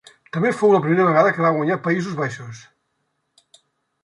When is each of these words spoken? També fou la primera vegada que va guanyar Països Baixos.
També 0.35 0.53
fou 0.61 0.71
la 0.75 0.79
primera 0.85 1.05
vegada 1.09 1.33
que 1.35 1.45
va 1.47 1.51
guanyar 1.59 1.77
Països 1.89 2.19
Baixos. 2.23 2.63